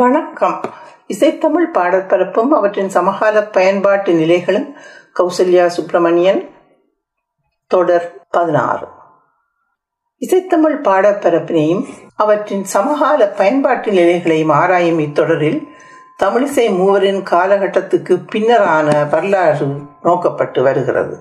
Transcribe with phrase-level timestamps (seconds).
[0.00, 0.60] வணக்கம்.
[1.08, 4.74] இசைத்தமிழ் பாடற்பரப்பும் அவற்றின் சமகால பயன்பாட்டு நிலைகளும்
[5.18, 6.50] கௌசல்யா சுப்பிரமணியன்
[7.66, 8.86] தொடர் பதினாறு.
[10.20, 11.84] இசைத்தமிழ் பாடப்பரப்பினையும்
[12.16, 15.68] அவற்றின் சமகால பயன்பாட்டு நிலைகளையும் ஆராயும் இத்தொடரில்
[16.22, 19.66] தமிழிசை மூவரின் காலகட்டத்துக்கு பின்னரான வரலாறு
[20.04, 21.18] நோக்கப்பட்டு வருகிறது.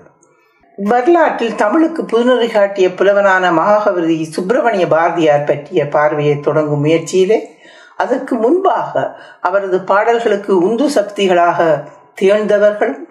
[0.75, 7.57] வரலாற்றில் தமிழுக்கு புதுநெறி காட்டிய புலவனான மகாகவி சுப்பிரமணிய பாரதியார் பற்றிய பார்வையை தொடங்கும் முயற்சியிலே
[8.04, 9.04] அதற்கு முன்பாக
[9.41, 11.59] அவரது பாடல்களுக்கு உந்து சக்திகளாக
[12.21, 13.05] திகழ்ந்தவர்களும்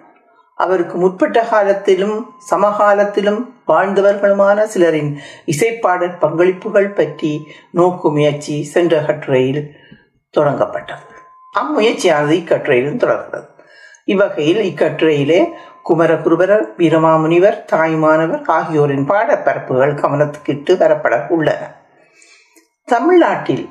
[0.59, 2.15] அவருக்கு முற்பட்ட காலத்திலும்
[2.51, 5.11] சமகாலத்திலும் வாழ்ந்தவர்களுமான சிலரின்
[5.45, 7.31] இசைப்பாடல் பங்களிப்புகள் பற்றி
[7.71, 9.61] நோக்கு முயற்சி சென்ற கட்டுரையில்
[10.33, 11.05] தொடங்கப்பட்டது.
[11.59, 13.47] அம்முயற்சியானது இக்கட்டுரையிலும் தொடர்கிறது
[14.03, 15.39] இவ்வகையில் இக்கட்டுரையிலே
[15.89, 21.61] குமரகுருபரர் வீரமாமுனிவர் தாய்மானவர் ஆகியோரின் பாடப்பரப்புகள் கவனத்துக்கிட்டு வரப்பட உள்ளன.
[22.87, 23.67] தமிழ்நாட்டில்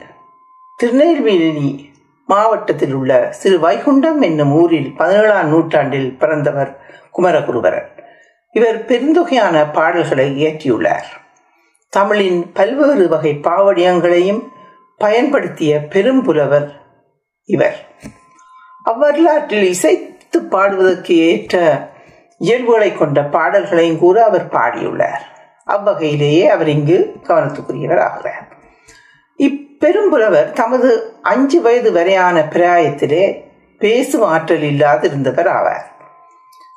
[0.81, 1.93] திருநெல்வேலி
[2.27, 6.81] மாவட்டத்தில் உள்ள சிறு வைகுண்டம் என்னும் ஊரில் பதினேழாம் நூற்றாண்டில் பிறந்தவர்
[7.17, 7.89] குமரகுருபரர்
[8.53, 11.09] இவர் பெருந்தொகையான பாடல்களை இயற்றியுள்ளார்.
[11.89, 14.43] தமிழின் பல்வேறு வகை பாவடியங்களையும்
[14.97, 16.69] பயன்படுத்திய பெரும்புலவர்
[17.45, 17.87] இவர்.
[18.85, 21.89] அவ்வரலாற்றில் இசைத்து பாடுவதற்கு ஏற்ற
[22.39, 25.25] இயல்புகளை கொண்ட பாடல்களையும் கூட அவர் பாடியுள்ளார்.
[25.67, 28.57] அவ்வகையிலேயே அவர் இங்கு கவனத்துக்குரியவர் ஆகிறார்
[29.39, 33.25] இப்பெரும்புலவர் தமது அஞ்சு வயது வரையான பிராயத்திலே
[33.79, 35.87] பேசும் ஆற்றல் இல்லாதிருந்தவர் ஆவார்.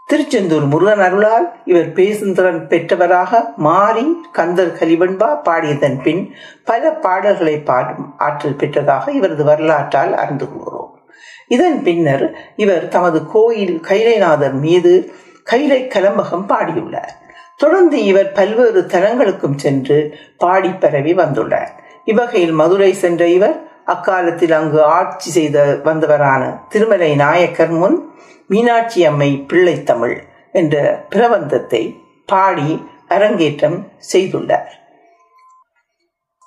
[0.05, 6.33] திருச்செந்தூர் முருகன் அருளால் இவர் பேசும் திறன் பெற்றவராக மாறி கந்தர் கலிவன்பா பாடியதன் பின்
[6.65, 10.99] பல பாடல்களை பாடும் ஆற்றல் பெற்றதாக இவரது வரலாற்றால் அறிந்து கொள்கிறோம்
[11.47, 15.11] இதன் பின்னர் இவர் தமது கோயில் கைலைநாதர் மீது
[15.43, 17.15] கைலை கலம்பகம் பாடியுள்ளார்.
[17.57, 21.73] தொடர்ந்து இவர் பல்வேறு தலங்களுக்கும் சென்று பாடி பரவி வந்துள்ளார்.
[22.05, 27.97] இவ்வகையில் மதுரை சென்ற இவர் அக்காலத்தில் அங்கு ஆட்சி செய்த வந்தவரான திருமலை நாயக்கர் முன்
[28.45, 30.17] மீனாட்சி அம்மை பிள்ளைத்தமிழ்
[30.52, 31.81] என்ற பிரபந்தத்தை
[32.25, 33.78] பாடி அரங்கேற்றம்
[34.13, 34.69] செய்துள்ளார்.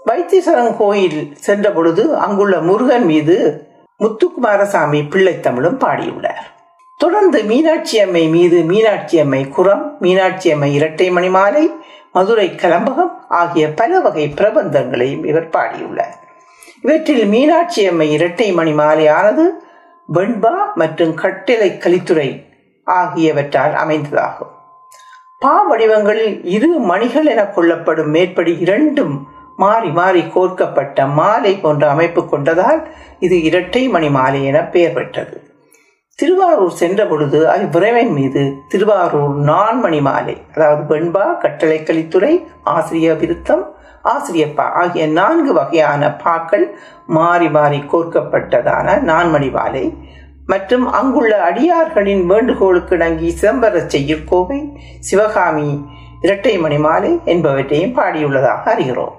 [0.06, 3.36] வைத்தீஸ்வரன் கோயில் சென்ற பொழுது அங்குள்ள முருகன் மீது
[4.00, 6.44] முத்துக்குமாரசாமி பிள்ளைத்தமிழும் பாடியுள்ளார்.
[7.00, 11.64] தொடர்ந்து மீனாட்சி அம்மை மீது மீனாட்சி அம்மை குரம் மீனாட்சி அம்மை இரட்டை மணிமாலை
[12.14, 16.14] மதுரை கலம்பகம் ஆகிய பல வகை பிரபந்தங்களையும் இவர் பாடியுள்ளார்.
[16.82, 19.44] இவற்றில் மீனாட்சி அம்மை இரட்டை மணி மாலையானது
[20.08, 22.28] வெண்பா மற்றும் கட்டிலை கலித்துறை
[22.86, 24.52] ஆகியவற்றால் அமைந்ததாகும்.
[25.38, 29.14] பா வடிவங்களில் இரு மணிகள் என கொள்ளப்படும் மேற்படி இரண்டும்
[29.56, 32.80] மாறி மாறி கோர்க்கப்பட்ட மாலை போன்ற அமைப்பு கொண்டதால்
[33.18, 35.36] இது இரட்டை மணி மாலை என பெயர் பெற்றது.
[36.18, 42.32] திருவாரூர் சென்ற பொழுது அவ்விரைவன் மீது திருவாரூர் நான்மணி மாலை அதாவது வெண்பா கட்டளை கலித்துறை
[42.62, 43.64] ஆசிரிய விருத்தம்
[44.04, 46.66] ஆசிரியப்பா ஆகிய நான்கு வகையான பாக்கள்
[47.06, 49.84] மாறி மாறி கோர்க்கப்பட்டதான நான்மணி மாலை.
[50.46, 54.60] மற்றும் அங்குள்ள அடியார்களின் வேண்டுகோளுக்கு இணங்கி சிதம்பர செய்யுட்கோவை
[55.00, 55.68] சிவகாமி
[56.20, 59.14] இரட்டை மணி மாலை என்பவற்றையும் பாடியுள்ளதாக அறிகிறோம்.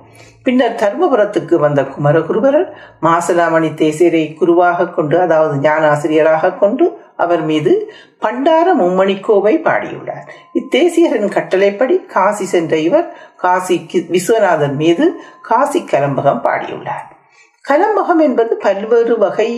[0.45, 2.67] பின்னர் தர்மபுரத்துக்கு வந்த குமரகுருபரர்
[3.01, 6.85] மாசிலாமணி தேசியரை குருவாக கொண்டு அதாவது ஞான ஆசிரியராக கொண்டு
[7.23, 7.72] அவர் மீது
[8.19, 10.25] பண்டார மும்மணிக்கோவை பாடியுள்ளார்.
[10.53, 13.07] இத்தேசியரின் கட்டளைப்படி காசி சென்ற இவர்
[13.38, 13.78] காசி
[14.16, 15.07] விஸ்வநாதன் மீது
[15.41, 17.05] காசி கலம்பகம் பாடியுள்ளார்.
[17.66, 19.51] கலம்பகம் என்பது பல்வேறு வகை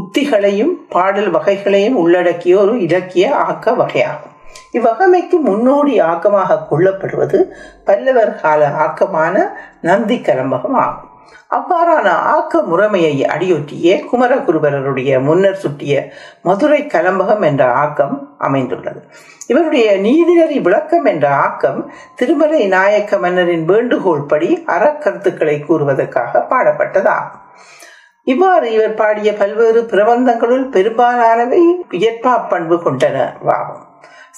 [0.00, 4.36] உத்திகளையும் பாடல் வகைகளையும் உள்ளடக்கிய ஒரு இலக்கிய ஆக்க வகையாகும்.
[4.72, 7.38] இவ்வகமைக்கு முன்னோடி ஆக்கமாக கொள்ளப்படுவது
[7.84, 9.36] பல்லவர் கால ஆக்கமான
[9.80, 11.08] நந்தி கலம்பகம் ஆகும்.
[11.56, 16.12] அவ்வாறான ஆக்க முறைமையை அடியொற்றியே குமரகுருபரருடைய முன்னர் சுட்டிய
[16.42, 19.00] மதுரை கலம்பகம் என்ற ஆக்கம் அமைந்துள்ளது.
[19.46, 21.80] இவருடைய நீதிநெறி விளக்கம் என்ற ஆக்கம்
[22.14, 27.46] திருமலை நாயக்க மன்னரின் வேண்டுகோள் படி அறக்கருத்துக்களை கூறுவதற்காக பாடப்பட்டதாகும்.
[28.24, 33.79] இவ்வாறு இவர் பாடிய பல்வேறு பிரபந்தங்களுள் பெரும்பாலானவை வியற்பா பண்பு கொண்டனவாகும்.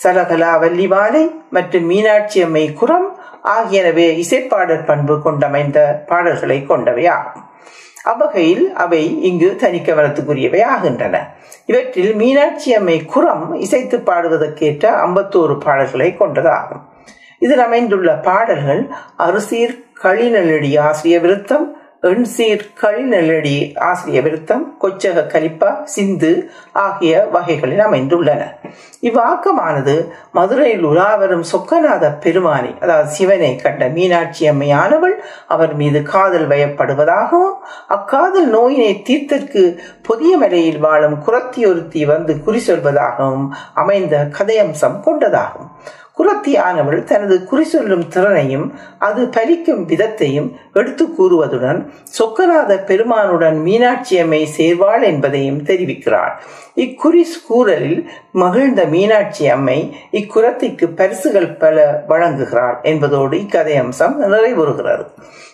[0.05, 3.09] சரகலா வல்லிவாலை மற்றும் மீனாட்சி அம்மை குரம்
[3.45, 7.47] ஆகியனவே இசைப்பாடல் பண்பு கொண்டமைந்த பாடல்களை கொண்டவை ஆகும்
[8.03, 11.17] அவ்வகையில் அவை இங்கு தனிக்கவனத்துக்குரியவை ஆகின்றன
[11.67, 16.83] இவற்றில் மீனாட்சி அம்மை குரம் இசைத்து பாடுவதற்கேற்ற ஐம்பத்தோரு பாடல்களை கொண்டதாகும்.
[17.39, 18.83] இதில் அமைந்துள்ள பாடல்கள்
[19.17, 21.67] அரிசீர் களிநெல்லடி ஆசிரிய விருத்தம்
[22.03, 23.57] எண்சீர் கழிநெல்லடி
[23.89, 26.31] ஆசிரிய விருத்தம் கொச்சக கலிப்பா சிந்து
[26.85, 28.41] ஆகிய வகைகளில் அமைந்துள்ளன.
[29.01, 29.95] இவ்வாக்கமானது
[30.33, 35.17] மதுரையில் உலாவரும் சொக்கநாத பெருமானி அதாவது சிவனை கண்ட மீனாட்சி அம்மையானவள்
[35.47, 37.57] அவர் மீது காதல் வயப்படுவதாகவும்
[37.89, 39.65] அக்காதல் நோயினை தீர்த்தற்கு
[40.03, 45.71] புதிய மலையில் வாழும் குரத்தி ஒருத்தி வந்து குறி சொல்வதாகவும் அமைந்த கதையம்சம் கொண்டதாகும்.
[46.19, 51.81] குரத்தியானவள் தனது குறி சொல்லும் திறனையும் அது பலிக்கும் விதத்தையும் எடுத்து கூறுவதுடன்
[52.19, 56.35] சொக்கநாத பெருமானுடன் மீனாட்சியம்மை சேர்வாள் என்பதையும் தெரிவிக்கிறாள்.
[56.77, 65.07] இக்குறி கூறலில் மகிழ்ந்த மீனாட்சி அம்மை இக்குரத்திக்கு பரிசுகள் பல வழங்குகிறாள் என்பதோடு இக்கதை அம்சம் நிறைவுறுகிறது.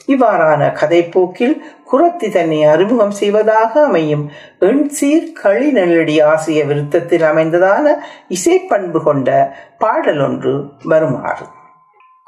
[0.08, 1.54] இவ்வாறான கதைப்போக்கில்
[1.92, 4.24] குரத்தி தன்னை அறிமுகம் செய்வதாக அமையும்
[4.60, 7.94] எண்சீர் களி நெல்லடி ஆசிய விருத்தத்தில் அமைந்ததான
[8.28, 11.46] இசைப்பண்பு கொண்ட பாடல் ஒன்று வருமாறு.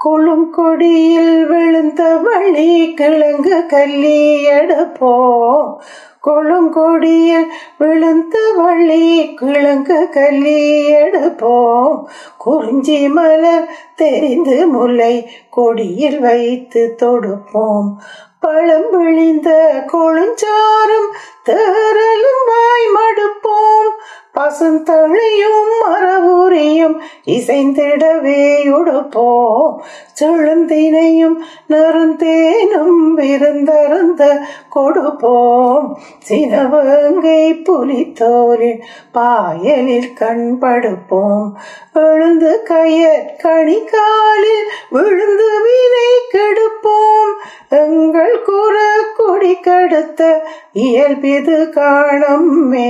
[0.04, 5.14] கொழும் கொடியில் விழுந்த வழி கிழங்கு கல்லி எடுப்போ
[6.20, 12.04] கொழும் கொடியில் விழுந்த வழி கிழங்கு கல்லி எடுப்போம்.
[12.38, 17.88] குறிஞ்சி மலர் தெரிந்து முல்லை கொடியில் வைத்து தொடுப்போம்.
[18.40, 19.50] பழம் விழிந்த
[19.86, 21.10] கொழுஞ்சாரும்
[21.44, 23.92] தேரலும் வாய் மடுப்போம்.
[24.40, 26.96] பசுந்தழையும் மரபுரியும்
[27.26, 28.44] இசைந்திடவே
[28.76, 29.74] உடுப்போம்
[30.20, 31.36] செழுந்தினையும்
[31.68, 34.22] நருந்தேனும் விருந்தருந்த
[34.70, 35.98] கொடுப்போம்.
[36.28, 38.82] சினவங்கை புலித்தோலில்
[39.12, 41.48] பாயலில் கண்படுப்போம்
[41.92, 47.34] எழுந்து கயற் கணிக்காலில் விழுந்து வினை கெடுப்போம்.
[47.78, 48.76] எங்கள் குற
[49.16, 50.20] கொடி கடுத்த
[50.72, 52.88] இயல்பிது காணம்மே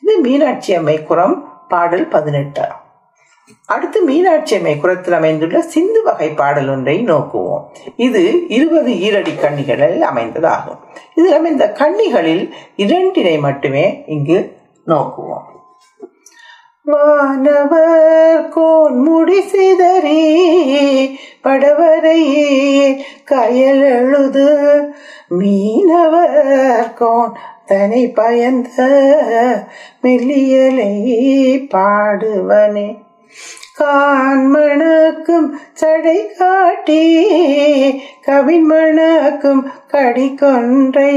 [0.00, 2.66] இது மீனாட்சி அம்மை குரம் பாடல் பதினெட்டு.
[3.66, 7.64] அடுத்து மீனாட்சி அம்மை குரத்தில் அமைந்துள்ள சிந்து வகை பாடல் ஒன்றை நோக்குவோம்.
[7.96, 10.80] இது இருபது ஈரடி கண்ணிகளில் அமைந்ததாகும்.
[11.14, 12.44] இதில் அமைந்த கண்ணிகளில்
[12.76, 14.38] இரண்டினை மட்டுமே இங்கு
[14.86, 15.48] நோக்குவோம்.
[16.84, 20.22] வானவர் கோன் முடி சிதறி
[21.44, 22.98] படவரையே
[23.30, 24.94] கயலழுது எழுது
[25.28, 27.32] மீனவர் கோன்
[27.66, 28.70] தனி பயந்த
[30.02, 30.92] மெல்லியலை
[31.74, 32.98] பாடுவனே.
[33.78, 37.24] கான்மணக்கும் சடை காட்டி
[38.22, 41.14] கவின் மணக்கும் கடி கொன்றை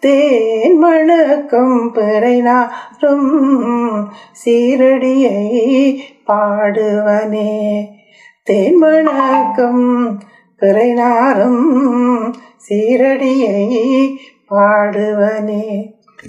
[0.00, 3.28] தேன் மணக்கும் பிறைனாரும்
[4.44, 5.96] சீரடியை
[6.26, 7.98] பாடுவனே.
[8.42, 8.78] தேன்
[10.60, 11.58] பிறைநாரும்
[12.68, 13.58] சீரடியை
[14.50, 15.64] பாடுவனே.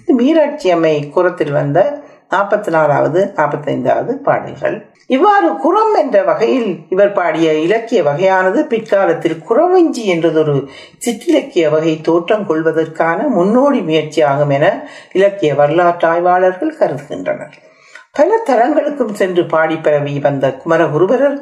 [0.05, 4.77] மீனாட்சி அம்மை குரத்தில் வந்த நாற்பத்தி நாலாவது நாற்பத்தைந்தாவது பாடல்கள்.
[5.07, 10.67] இவ்வாறு குரம் என்ற வகையில் இவர் பாடிய இலக்கிய வகையானது பிற்காலத்தில் குறவஞ்சி என்றதொரு
[11.05, 14.67] சிற்றிலக்கிய வகை தோற்றம் கொள்வதற்கான முன்னோடி முயற்சியாகும் என
[15.13, 17.57] இலக்கிய வரலாற்று ஆய்வாளர்கள் கருதுகின்றனர்.
[18.13, 21.37] பல தரங்களுக்கும் சென்று பாடி பரவி வந்த குமரகுருபரர்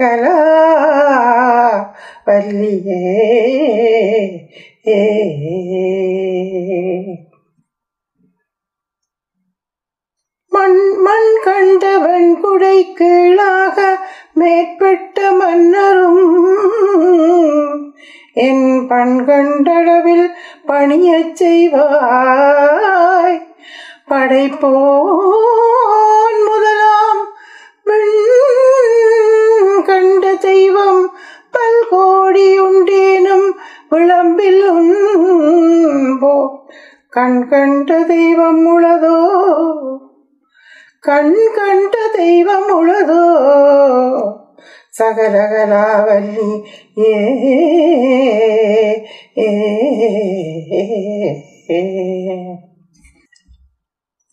[0.00, 1.90] சகலகலா
[2.24, 3.00] வல்லியே
[10.52, 13.98] மண் மண் கண்டவன் குடை கீழாக
[14.34, 16.24] மேற்பட்ட மன்னரும்
[18.40, 20.30] என் பண் கண்டளவில்
[20.66, 23.40] பணியச் செய்வாய்.
[24.10, 24.66] படைப்போன்
[26.46, 27.34] முதலாம்
[27.84, 28.29] விண்
[30.40, 31.02] தெய்வம்
[31.54, 33.48] பல்கோடி உண்டேனும்
[33.90, 36.34] விளம்பில் உன்போ
[37.16, 39.16] கண் கண்ட தெய்வம் உளதோ?
[41.08, 43.22] கண் கண்ட தெய்வம் உளதோ?
[44.98, 46.50] சகலகலாவல்லி
[46.98, 47.12] ஏ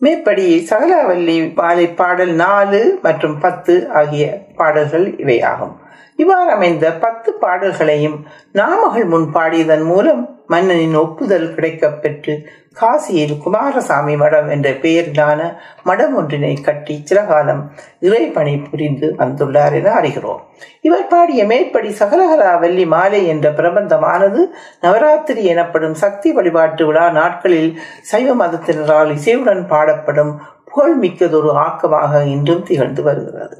[0.01, 4.23] மேற்படி சகலாவல்லி மாலை பாடல் நாலு மற்றும் பத்து ஆகிய
[4.55, 5.75] பாடல்கள் இவையாகும்.
[6.19, 8.17] இவ்வாறு அமைந்த பத்து பாடல்களையும்
[8.51, 12.33] நாமகள் முன் பாடியதன் மூலம் மன்னனின் ஒப்புதல் கிடைக்க பெற்று
[12.73, 15.39] காசியில் குமாரசாமி மடம் என்ற பெயரிலான
[15.83, 17.61] மடம் ஒன்றினை கட்டி சில காலம்
[18.01, 20.41] இறைபணி புரிந்து வந்துள்ளார் என அறிகிறோம்.
[20.81, 24.43] இவர் பாடிய மேற்படி சகலகலாவல்லி மாலை என்ற பிரபந்தமானது
[24.81, 27.71] நவராத்திரி எனப்படும் சக்தி வழிபாட்டு விழா நாட்களில்
[28.01, 30.33] சைவ மதத்தினரால் இசையுடன் பாடப்படும்
[30.65, 33.57] புகழ்மிக்கதொரு ஆக்கமாக இன்றும் திகழ்ந்து வருகிறது.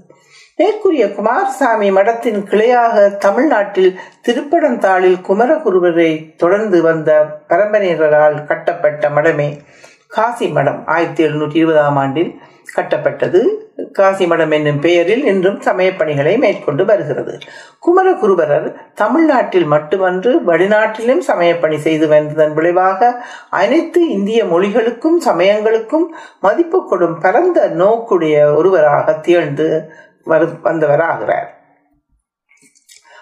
[0.60, 3.92] மேற்கூறிய குமாரசாமி மடத்தின் கிளையாக தமிழ்நாட்டில்
[4.28, 7.10] திருப்படந்தாளில் குமரகுருவரை தொடர்ந்து வந்த
[7.48, 9.50] பரம்பரையினரால் கட்டப்பட்ட மடமே
[10.08, 12.32] காசி மடம் ஆயிரத்தி எழுநூற்றி இருபதாம் ஆண்டில்
[12.76, 13.40] கட்டப்பட்டது.
[13.92, 17.34] காசி மடம் என்னும் பெயரில் இன்றும் சமய பணிகளை மேற்கொண்டு வருகிறது.
[17.80, 23.10] குமரகுருபரர் தமிழ்நாட்டில் மட்டுமன்று வெளிநாட்டிலும் சமயப்பணி செய்து வந்ததன் விளைவாக
[23.62, 26.08] அனைத்து இந்திய மொழிகளுக்கும் சமயங்களுக்கும்
[26.40, 29.70] மதிப்பு கொடும் பரந்த நோக்குடைய ஒருவராக திகழ்ந்து
[30.30, 31.56] வரு- வந்தவராகிறார்.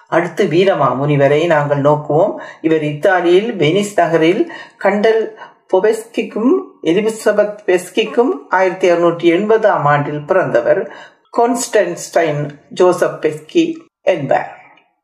[0.08, 2.34] அடுத்து வீரமா முனிவரை நாங்கள் நோக்குவோம்.
[2.62, 5.38] இவர் இத்தாலியில் வெனிஸ் நகரில் கண்டல்
[5.74, 10.92] பொபெஸ்கிக்கும் எலிசபெத் பெஸ்கிக்கும் ஆயிரத்தி அறுநூற்றி எண்பதாம் ஆண்டில் பிறந்தவர்
[11.38, 14.60] கான்ஸ்டன்ஸ்டைன் ஜோசப் பெஸ்கி என்பார்.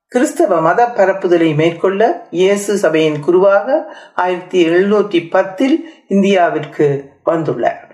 [0.07, 7.90] கிறிஸ்தவ மத பரப்புதலை மேற்கொள்ள இயேசு சபையின் குருவாக ஆயிரத்தி எழுநூற்றி பத்தில் இந்தியாவிற்கு வந்துள்ளார்.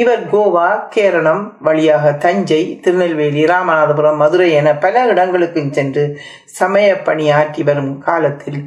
[0.00, 6.04] இவர் கோவா கேரளம் வழியாக தஞ்சை திருநெல்வேலி ராமநாதபுரம் மதுரை என பல இடங்களுக்கும் சென்று
[6.58, 8.60] சமய பணியாற்றி வரும் காலத்தில்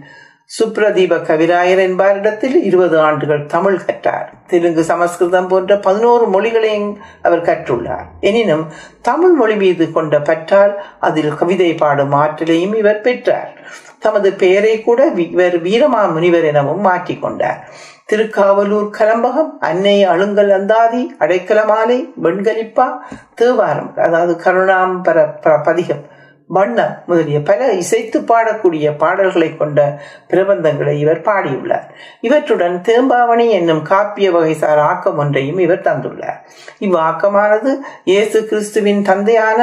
[0.55, 4.27] சுப்ரதீப கவிராயர் என்பாரிடத்தில் இருபது ஆண்டுகள் தமிழ் கற்றார்.
[4.47, 8.09] தெலுங்கு சமஸ்கிருதம் போன்ற பதினோரு மொழிகளையும் அவர் கற்றுள்ளார்.
[8.21, 8.65] எனினும்
[9.01, 13.53] தமிழ் மொழி மீது கொண்ட பற்றால் அதில் கவிதை பாடும் ஆற்றலையும் இவர் பெற்றார்.
[13.99, 17.59] தமது பெயரை கூட இவர் வீரமா முனிவர் எனவும் மாற்றிக்கொண்டார்
[18.11, 22.87] திருக்காவலூர் கலம்பகம் அன்னை அழுங்கல் அந்தாதி அடைக்கலமாலை வெண்கலிப்பா
[23.35, 25.27] தேவாரம் அதாவது கருணாம்பர
[25.63, 26.03] பதிகம்
[26.49, 29.79] வண்ணம் முதலிய பல இசைத்து பாடக்கூடிய பாடல்களை கொண்ட
[30.29, 31.85] பிரபந்தங்களை இவர் பாடியுள்ளார்.
[32.21, 36.39] இவற்றுடன் தேம்பாவணி என்னும் காப்பிய வகைசார் ஆக்கம் ஒன்றையும் இவர் தந்துள்ளார்.
[36.79, 39.59] இவ்வாக்கமானது இயேசு கிறிஸ்துவின் தந்தையான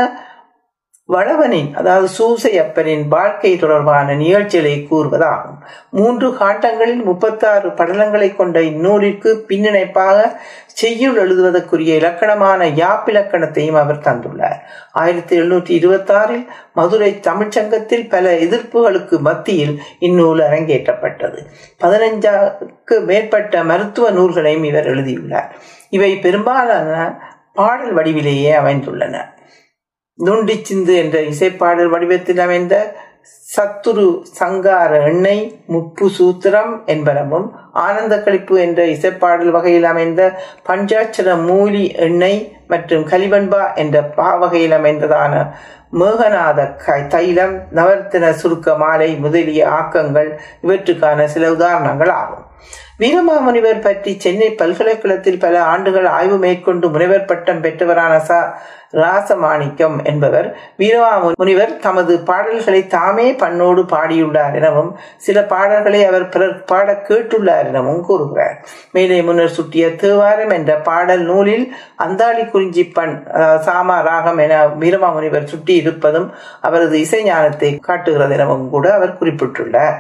[1.13, 5.59] வளவனின் அதாவது சூசையப்பனின் வாழ்க்கை தொடர்பான நிகழ்ச்சிகளை கூறுவதாகும்.
[5.91, 10.37] மூன்று காண்டங்களில் முப்பத்தாறு படலங்களை கொண்ட இந்நூலிற்கு பின்னிணைப்பாக
[10.67, 14.59] செய்யுள் எழுதுவதற்குரிய இலக்கணமான யாப்பிலக்கணத்தையும் அவர் தந்துள்ளார்.
[14.93, 21.39] ஆயிரத்தி எழுநூற்றி இருபத்தி ஆறில் மதுரை தமிழ்ச்சங்கத்தில் பல எதிர்ப்புகளுக்கு மத்தியில் இந்நூல் அரங்கேற்றப்பட்டது.
[21.81, 25.55] பதினைஞ்சாக்கு மேற்பட்ட மருத்துவ நூல்களையும் இவர் எழுதியுள்ளார்.
[25.91, 27.19] இவை பெரும்பாலான
[27.55, 29.37] பாடல் வடிவிலேயே அமைந்துள்ளன.
[30.19, 32.75] நுண்டி சிந்து என்ற இசைப்பாடல் வடிவத்தில் அமைந்த
[33.49, 34.05] சத்துரு
[34.39, 37.47] சங்கார எண்ணெய் முப்பு சூத்திரம் என்பனவும்
[37.83, 40.23] ஆனந்த கழிப்பு என்ற இசைப்பாடல் வகையில் அமைந்த
[40.69, 45.35] பஞ்சாட்சர மூலி எண்ணெய் மற்றும் கலிபண்பா என்ற பா வகையில் அமைந்ததான
[45.93, 50.31] மேகநாத க- தைலம் நவர்த்தன சுருக்க மாலை முதலிய ஆக்கங்கள்
[50.63, 52.45] இவற்றுக்கான சில உதாரணங்கள் ஆகும்
[53.01, 58.39] வீரமாமுனிவர் பற்றி சென்னை பல்கலைக்கழகத்தில் பல ஆண்டுகள் ஆய்வு மேற்கொண்டு முனைவர் பட்டம் பெற்றவரான ச.
[59.01, 60.47] ராசமாணிக்கம் என்பவர்
[60.81, 68.01] வீரமா முனிவர் தமது பாடல்களை தாமே பண்ணோடு பாடியுள்ளார் எனவும் சில பாடல்களை அவர் பிறர் பாட கேட்டுள்ளார் எனவும்
[68.01, 68.57] கூறுகிறார்.
[68.93, 71.67] மேலே முன்னர் சுட்டிய தேவாரம் என்ற பாடல் நூலில்
[72.07, 73.15] அந்தாளி குறிஞ்சி பண்
[73.69, 76.29] சாமா ராகம் என வீரமாமுனிவர் சுட்டி இருப்பதும்
[76.61, 79.99] அவரது இசை ஞானத்தை காட்டுகிறது எனவும் கூட அவர் குறிப்பிட்டுள்ளார்.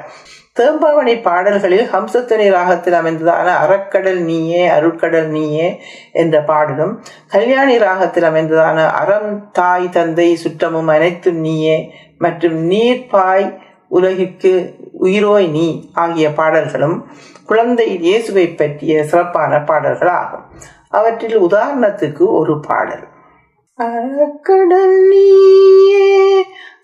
[0.58, 5.68] தேம்பாவணி பாடல்களில் ஹம்சத்துணி ராகத்தில் அமைந்ததான அறக்கடல் நீயே அருட்கடல் நீயே
[6.12, 6.92] என்ற பாடலும்
[7.28, 11.76] கல்யாணி ராகத்தில் அமைந்ததான அறம் தாய் தந்தை சுற்றமும் அனைத்தும் நீயே
[12.18, 13.48] மற்றும் நீர்ப்பாய்
[13.88, 14.52] உலகிற்கு
[15.00, 16.96] உயிரோய் நீ ஆகிய பாடல்களும்
[17.46, 20.44] குழந்தை இயேசுவை பற்றிய சிறப்பான பாடல்கள் ஆகும்
[20.90, 23.04] அவற்றில் உதாரணத்துக்கு ஒரு பாடல்.
[23.78, 26.08] அறக்கடல் நீயே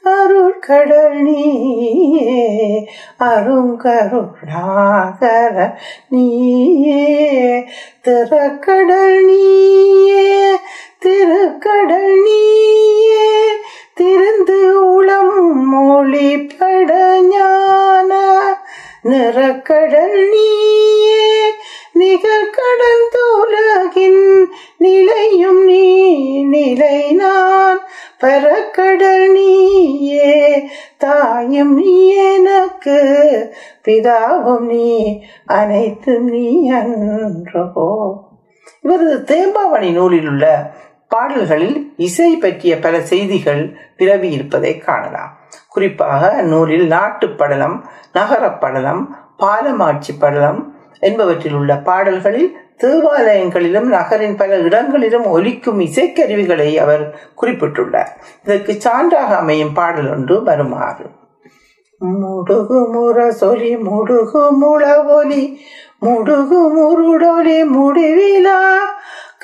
[0.05, 5.75] அருட்கடல் நீயே அருங்கருணாகர
[6.09, 7.69] நீயே.
[8.05, 10.57] திறக்கடல் நீயே
[11.05, 13.49] திருக்கடல் நீயே
[14.01, 18.21] திருந்து உளம் மொழிபட ஞான.
[19.05, 21.53] நிறக்கடல் நீயே
[21.99, 24.45] நிகழ்கடந்துலகின்
[24.77, 27.84] நிலையும் நீ நிலை நான்.
[28.25, 32.99] பரக்கடல் நீயே தாயும் நீ எனக்கு
[33.89, 37.69] பிதாவும் நீ அனைத்தும் நீ அன்றோ
[38.83, 40.73] இவரது தேம்பாவணி நூலில் உள்ள
[41.09, 45.39] பாடல்களில் இசை பற்றிய பல செய்திகள் விரவி இருப்பதை காணலாம்.
[45.69, 55.27] குறிப்பாக நூலில் நாட்டு படலம் நகர படலம் பாலமாட்சி படலம் என்பவற்றில் உள்ள பாடல்களில் தேவாலயங்களிலும் நகரின் பல இடங்களிலும்
[55.27, 57.05] ஒலிக்கும் இசைக்கருவிகளை அவர்
[57.41, 58.13] குறிப்பிட்டுள்ளார்.
[58.45, 61.07] இதற்கு சான்றாக அமையும் பாடல் ஒன்று வருமாறு.
[62.01, 65.43] முடுகு முற சொலி முடுகு முள ஒலி
[66.01, 68.59] முடுகு முருடொலி முடிவிலா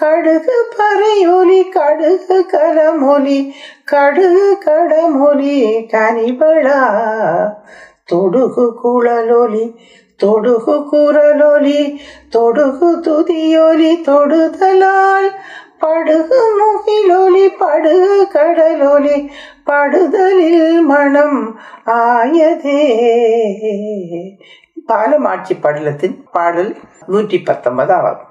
[0.00, 3.38] கடுகு பறையொலி கடுகு கலமொலி
[3.84, 5.56] கடுகு கடமொலி
[5.92, 6.80] கனிபளா
[8.04, 9.64] தொடுகு குழலொலி
[10.22, 11.82] தொடுகு குரலொலி
[12.28, 15.30] தொடுகு துதியொலி தொடுதலால்
[15.78, 17.94] படுகு முகிலொலி படு
[18.32, 19.16] கடலொலி
[19.64, 21.38] படுதலில் மனம்
[21.86, 22.80] ஆயதே.
[24.86, 28.24] பாலமாட்சி படலத்தின் பாடல் நூற்றி பத்தொன்பதாவது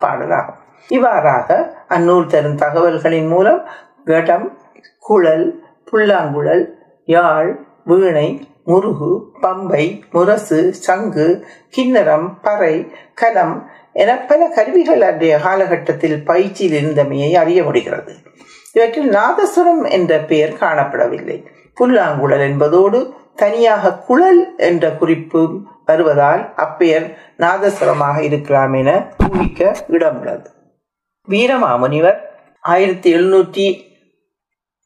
[0.00, 0.60] பாடலாகும்.
[0.88, 1.48] இவ்வாறாக
[1.88, 3.60] அந்நூல் தரும் தகவல்களின் மூலம்
[4.04, 4.58] கடம்
[4.98, 5.46] குழல்
[5.90, 6.64] புல்லாங்குழல்
[7.04, 7.50] யாழ்
[7.84, 8.28] வீணை
[8.66, 9.10] முருகு
[9.42, 11.26] பம்பை முரசு சங்கு
[11.76, 12.74] கிண்ணரம் பறை
[13.14, 13.56] கலம்
[13.92, 18.12] என பல கருவிகள் அன்றைய காலகட்டத்தில் பயிற்சியில் இருந்தமையை அறிய முடிகிறது.
[18.72, 21.38] இவற்றில் நாதஸ்வரம் என்ற பெயர் காணப்படவில்லை.
[21.74, 23.00] புல்லாங்குழல் என்பதோடு
[23.34, 25.42] தனியாக குழல் என்ற குறிப்பு
[25.84, 27.06] வருவதால் அப்பெயர்
[27.38, 28.90] நாதஸ்வரமாக இருக்கலாம் என
[29.26, 30.48] ஊகிக்க இடமுள்ளது.
[31.28, 32.18] வீரமாமுனிவர்
[32.64, 33.66] ஆயிரத்தி எழுநூற்றி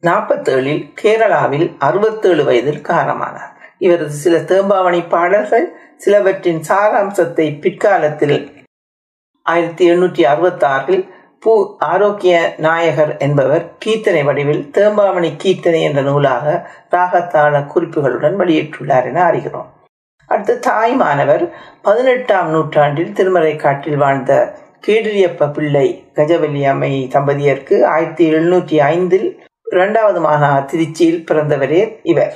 [0.03, 3.50] நாற்பத்தேழில் கேரளாவில் அறுபத்தேழு வயதில் காரணமானார்
[3.85, 8.37] இவரது சில தேம்பாவணி பாடல்கள் சிலவற்றின் சாராம்சத்தை பிற்காலத்தில்
[9.45, 11.03] ஆயிரத்தி எண்ணூற்றி அறுபத்தி ஆறில்
[11.43, 11.53] பூ
[11.91, 12.35] ஆரோக்கிய
[12.65, 16.45] நாயகர் என்பவர் கீர்த்தனை வடிவில் தேம்பாவணி கீர்த்தனை என்ற நூலாக
[16.89, 19.69] ராகத்தாள குறிப்புகளுடன் வெளியிட்டுள்ளார் என அறிகிறோம்.
[20.29, 21.43] அடுத்து தாய்மானவர்
[21.81, 24.33] பதினெட்டாம் நூற்றாண்டில் திருமறை காட்டில் வாழ்ந்த
[24.85, 29.27] கேடிரியப்ப பிள்ளை கஜவல்லி அம்மை தம்பதியருக்கு ஆயிரத்தி எழுநூற்றி ஐந்தில்
[29.71, 31.81] இரண்டாவது மாநா திருச்சியில் பிறந்தவரே
[32.13, 32.35] இவர்.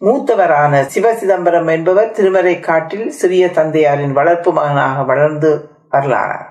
[0.00, 5.50] மூத்தவரான சிவ சிதம்பரம் என்பவர் திருமறை காட்டில் சிறிய தந்தையாரின் வளர்ப்பு மகனாக வளர்ந்து
[5.90, 6.44] வரலானார்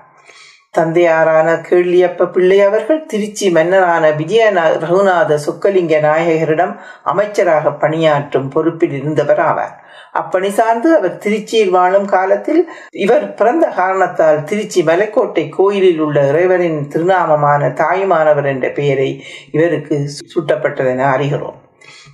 [0.70, 9.76] தந்தையாரான கேள்வியப்ப பிள்ளை அவர்கள் திருச்சி மன்னரான விஜய ரகுநாத சொக்கலிங்க நாயகரிடம் அமைச்சராக பணியாற்றும் பொறுப்பில் இருந்தவர் ஆவார்.
[10.14, 17.70] அப்பணி சார்ந்து அவர் திருச்சியில் வாழும் காலத்தில் இவர் பிறந்த காரணத்தால் திருச்சி மலைக்கோட்டை கோயிலில் உள்ள இறைவரின் திருநாமமான
[17.70, 19.98] தாயுமானவர் என்ற பெயரை இவருக்கு
[20.34, 21.60] சூட்டப்பட்டதென அறிகிறோம்.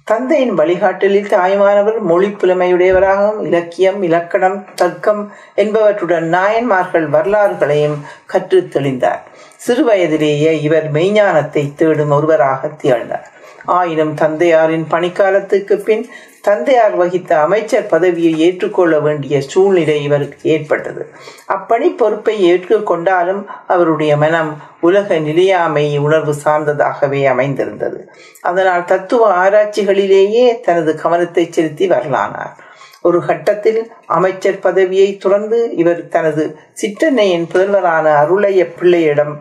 [0.05, 9.23] தந்தையின் வழிகாட்டலில் தாய்மானவர் மொழி புலமையுடையவராகவும் இலக்கியம் இலக்கணம் தர்க்கம் என்பவற்றுடன் நாயன்மார்கள் வரலாறுகளையும் கற்று தெளிந்தார்.
[9.67, 13.31] சிறுவயதிலேயே இவர் மெய்ஞானத்தை தேடும் ஒருவராக திகழ்ந்தார்.
[13.65, 16.11] ஆயினும் தந்தையாரின் பணிக்காலத்துக்கு பின்
[16.43, 21.03] தந்தையார் வகித்த அமைச்சர் பதவியை ஏற்றுக்கொள்ள வேண்டிய சூழ்நிலை இவருக்கு ஏற்பட்டது.
[21.49, 24.51] அப்பணி பொறுப்பை ஏற்றுக்கொண்டாலும் அவருடைய மனம்
[24.81, 28.01] உலக நிலையாமை உணர்வு சார்ந்ததாகவே அமைந்திருந்தது.
[28.41, 32.55] அதனால் தத்துவ ஆராய்ச்சிகளிலேயே தனது கவனத்தை செலுத்தி வரலானார்.
[33.03, 39.35] ஒரு கட்டத்தில் அமைச்சர் பதவியை துறந்து இவர் தனது சிற்றன்னையின் புதல்வரான அருளைய பிள்ளையிடம்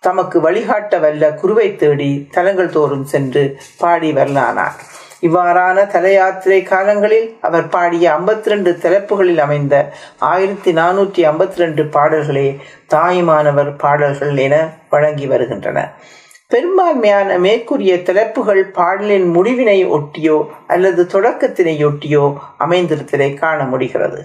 [0.00, 4.78] தமக்கு வழிகாட்ட வல்ல குருவை தேடி தலங்கள் தோறும் சென்று பாடி வரலானார்.
[5.26, 9.74] இவ்வாறான தல யாத்திரை காலங்களில் அவர் பாடிய ஐம்பத்தி ரெண்டு தலைப்புகளில் அமைந்த
[10.30, 12.48] ஆயிரத்தி நானூற்றி ஐம்பத்தி ரெண்டு பாடல்களே
[12.94, 14.56] தாயுமானவர் பாடல்கள் என
[14.92, 15.78] வழங்கி வருகின்றன.
[16.50, 22.24] பெரும்பான்மையான மேற்கூறிய தலைப்புகள் பாடலின் முடிவினை ஒட்டியோ அல்லது தொடக்கத்தினை ஒட்டியோ
[22.58, 24.20] அமைந்திருத்தலை காண முடிகிறது.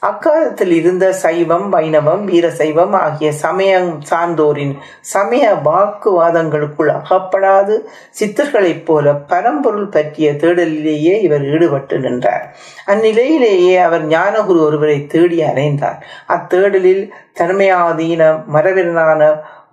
[0.00, 7.76] அக்காலத்தில் இருந்த சைவம் வைணவம் வீர சைவம் ஆகிய சமயம் சார்ந்தோரின் சமய வாக்குவாதங்களுக்குள் அகப்படாது
[8.20, 12.46] சித்தர்களைப் போல பரம்பொருள் பற்றிய தேடலிலேயே இவர் ஈடுபட்டு நின்றார்.
[12.86, 17.04] அந்நிலையிலேயே அவர் ஞானகுரு ஒருவரை தேடி அறைந்தார் அத்தேடலில்
[17.40, 19.22] தன்மையாதீன மரவிரனான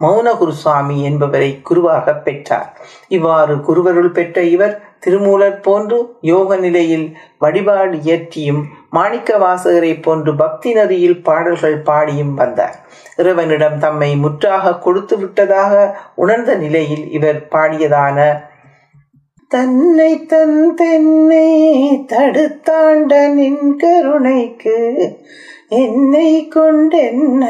[0.01, 2.69] மௌன குருசாமி என்பவரை குருவாக பெற்றார்.
[3.07, 11.19] இவ்வாறு குருவருள் பெற்ற இவர் திருமூலர் போன்று யோக நிலையில் வழிபாடு இயற்றியும் மாணிக்க வாசகரை போன்று பக்தி நதியில்
[11.21, 12.75] பாடல்கள் பாடியும் வந்தார்.
[13.15, 15.73] இறைவனிடம் தம்மை முற்றாக கொடுத்து விட்டதாக
[16.15, 18.17] உணர்ந்த நிலையில் இவர் பாடியதான
[19.53, 21.47] தன்னை தன் தென்னை
[22.11, 24.77] தடுத்தாண்ட நின் கருணைக்கு
[25.67, 27.43] என்னை கொண்டென்ன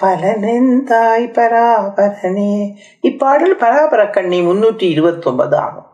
[0.00, 2.54] பலனெந்தாய் பராபரனே.
[3.00, 5.86] இப்பாடல் பராபர கண்ணி முன்னூற்றி இருபத்தி ஒன்பது ஆகும்.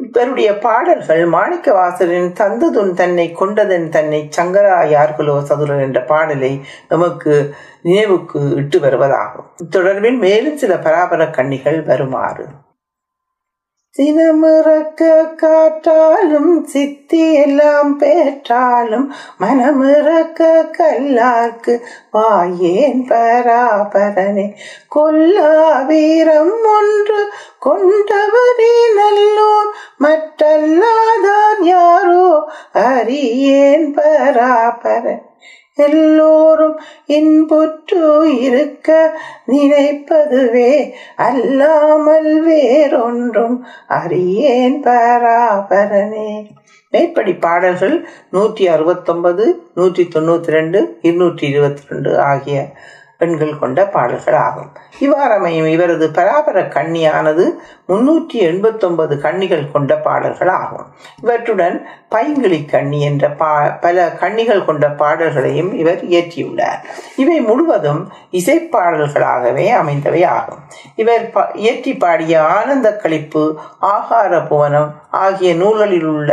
[0.00, 7.34] இவருடைய பாடல்கள் மாணிக்க வாசலின் தந்ததுன் தன்னை கொண்டதன் தன்னை சங்கரா யார்களோ சதுரன் என்ற பாடலை நமக்கு
[7.82, 9.50] நினைவுக்கு இட்டு வருவதாகும்.
[9.76, 12.46] தொடர்பில் மேலும் சில பராபர கண்ணிகள் வருமாறு.
[13.98, 21.80] சினமிறக்க காற்றாலும் சித்தி எல்லாம் பெற்றாலும் மனமிறக்க கல்லார்க்கு
[22.12, 24.54] வாயேன் பராபரனே.
[24.88, 27.32] கொல்லா வீரம் ஒன்று
[27.66, 35.28] கொண்டவரே நல்லோர் மற்றல்லாதான் யாரோ அறியேன் பராபரன்.
[35.78, 38.06] எல்லோரும் இன்புற்று
[38.40, 38.88] இருக்க
[39.46, 40.72] நினைப்பதுவே
[41.16, 43.56] அல்லாமல் வேறொன்றும்
[43.86, 46.30] அறியேன் பராபரனே.
[46.92, 47.96] மேற்படி பாடல்கள்
[48.30, 52.56] நூற்றி அறுபத்தொன்பது நூற்றி தொண்ணூத்தி ரெண்டு இருநூற்றி இருபத்தி ரெண்டு ஆகிய
[53.20, 54.68] பெண்கள் கொண்ட பாடல்கள் ஆகும்
[55.00, 57.44] இவ்வாறமையும் இவரது பராபர கண்ணியானது
[57.86, 60.86] முன்னூற்றி எண்பத்தொன்பது கண்ணிகள் கொண்ட பாடல்கள் ஆகும்
[61.22, 61.76] இவற்றுடன்
[62.10, 66.80] பைங்கிளி கண்ணி என்ற பா பல கண்ணிகள் கொண்ட பாடல்களையும் இவர் இயற்றியுள்ளார்.
[67.16, 68.02] இவை முழுவதும்
[68.32, 70.62] இசைப்பாடல்களாகவே அமைந்தவை ஆகும்
[70.94, 73.44] இவர் இயற்றி பாடிய ஆனந்த கழிப்பு
[73.90, 76.30] ஆகார புவனம் ஆகிய நூல்களில் உள்ள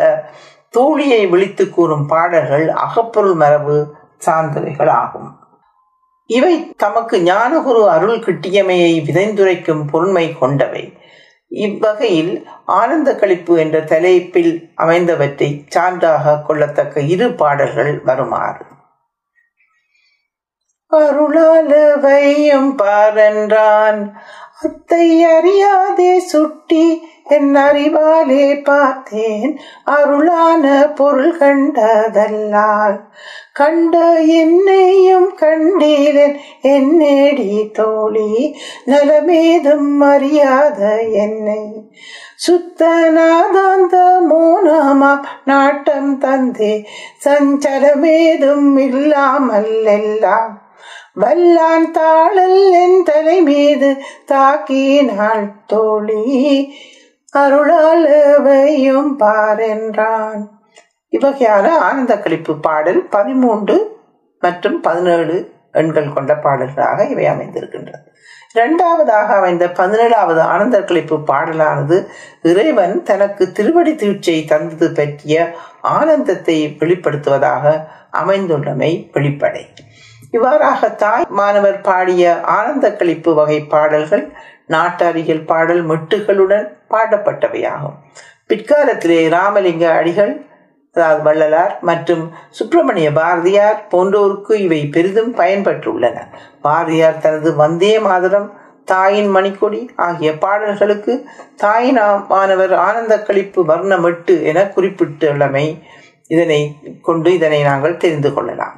[0.74, 3.78] தூளியை விழித்து கூறும் பாடல்கள் அகப்பொருள் மரபு
[4.26, 5.30] சார்ந்தவைகள் ஆகும்
[6.28, 10.84] இவை தமக்கு ஞானகுரு அருள் கிட்டியமையை விதைந்துரைக்கும் பொருண்மை கொண்டவை.
[11.48, 18.66] இவ்வகையில் ஆனந்த கழிப்பு என்ற தலைப்பில் அமைந்தவற்றை சான்றாக கொள்ளத்தக்க இரு பாடல்கள் வருமாறு.
[20.92, 24.02] அருளாலவையும் பாரன்றான்
[24.62, 29.60] அத்தை அறியாதே சுட்டி என் அறிவாலே பார்த்தேன்.
[29.84, 33.00] அருளான பொருள் கண்டதல்லால்.
[33.54, 38.58] கண்ட என்னையும் கண்டீலன் என்னேடி தோழி.
[38.86, 41.92] நலமேதும் அறியாத என்னை.
[42.48, 46.86] சுத்தநாதாந்த மோனமா நாட்டம் தந்தே.
[47.26, 50.67] சஞ்சலமேதும் இல்லாமல் எல்லாம்.
[51.22, 56.24] வல்லான் தாழல் என் தலை மீது தாக்கினாள் தோழி
[57.34, 60.42] அருளாலவையும் பாரென்றான்
[61.12, 63.78] இவ்வகையான ஆனந்த கழிப்பு பாடல் பதிமூன்று
[64.40, 65.38] மற்றும் பதினேழு
[65.72, 68.04] எண்கள் கொண்ட பாடல்களாக இவை அமைந்திருக்கின்றன.
[68.54, 72.08] இரண்டாவதாக அமைந்த பதினேழாவது ஆனந்த கழிப்பு பாடலானது
[72.42, 79.66] இறைவன் தனக்கு திருவடி தீட்சை தந்தது பற்றிய ஆனந்தத்தை வெளிப்படுத்துவதாக அமைந்துள்ளமை வெளிப்படை.
[80.34, 82.24] இவ்வாறாக தாய் மாணவர் பாடிய
[82.58, 84.26] ஆனந்த கழிப்பு வகை பாடல்கள்
[84.68, 87.98] நாட்டாரியல் பாடல் மெட்டுகளுடன் பாடப்பட்டவையாகும்.
[88.48, 90.34] பிற்காலத்திலே ராமலிங்க அடிகள்
[90.96, 96.18] அதாவது வள்ளலார் மற்றும் சுப்பிரமணிய பாரதியார் போன்றோருக்கு இவை பெரிதும் பயன்பட்டுள்ளன
[96.62, 98.48] பாரதியார் தனது வந்தே மாதரம்
[98.86, 101.14] தாயின் மணிக்கொடி ஆகிய பாடல்களுக்கு
[101.56, 105.66] தாயின் மாணவர் ஆனந்த கழிப்பு வர்ணமெட்டு என குறிப்பிட்டுள்ளமை
[106.28, 106.62] இதனை
[107.02, 108.76] கொண்டு இதனை நாங்கள் தெரிந்து கொள்ளலாம்.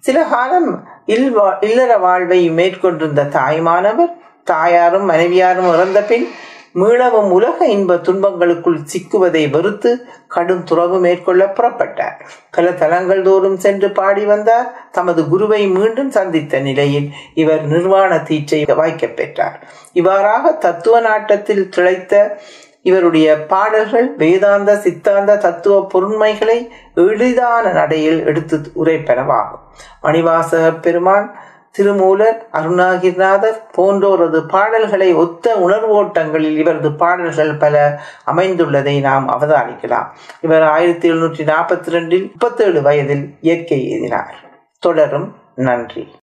[0.00, 4.12] சில காலம் இல்வா இல்லற வாழ்வை மேற்கொண்டிருந்த தாய்மானவர்
[4.44, 6.28] தாயாரும் மனைவியாரும் இறந்த பின்
[6.74, 12.20] மீளவும் உலக இன்ப துன்பங்களுக்குள் சிக்குவதை வெறுத்து கடும் துறவு மேற்கொள்ள புறப்பட்டார்.
[12.50, 14.90] பல தலங்கள் தோறும் சென்று பாடி வந்தார்.
[14.92, 19.68] தமது குருவை மீண்டும் சந்தித்த நிலையில் இவர் நிர்வாண தீட்சை வாய்க்க பெற்றார்.
[19.92, 22.40] இவ்வாறாக தத்துவ நாட்டத்தில் திளைத்த
[22.82, 29.62] இவருடைய பாடல்கள் வேதாந்த சித்தாந்த தத்துவ பொருண்மைகளை எளிதான நடையில் எடுத்து உரைப்பனவாகும்.
[30.02, 31.38] மணிவாசக பெருமான்
[31.72, 40.08] திருமூலர் அருணாகிரிநாதர் போன்றோரது பாடல்களை ஒத்த உணர்வோட்டங்களில் இவரது பாடல்கள் பல அமைந்துள்ளதை நாம் அவதானிக்கலாம்.
[40.40, 44.34] இவர் ஆயிரத்தி எழுநூற்றி நாற்பத்தி ரெண்டில் முப்பத்தேழு வயதில் இயற்கை எழுதினார்
[44.78, 46.18] தொடரும் நன்றி.